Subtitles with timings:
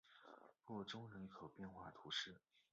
[0.65, 2.35] 洛宗人口变化图示